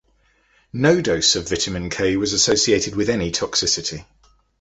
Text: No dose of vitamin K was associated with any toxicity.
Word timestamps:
No 0.73 0.99
dose 0.99 1.35
of 1.35 1.47
vitamin 1.47 1.91
K 1.91 2.17
was 2.17 2.33
associated 2.33 2.95
with 2.95 3.07
any 3.07 3.31
toxicity. 3.31 4.03